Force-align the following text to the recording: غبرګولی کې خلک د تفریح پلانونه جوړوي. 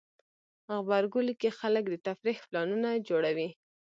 غبرګولی 0.75 1.33
کې 1.41 1.49
خلک 1.59 1.83
د 1.89 1.95
تفریح 2.07 2.37
پلانونه 2.49 2.89
جوړوي. 3.07 3.49